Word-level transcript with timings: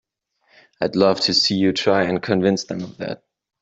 I'd 0.81 0.95
love 0.95 1.19
to 1.19 1.33
see 1.35 1.53
you 1.53 1.73
try 1.73 2.05
and 2.05 2.23
convince 2.23 2.63
them 2.63 2.81
of 2.81 2.97
that! 2.97 3.21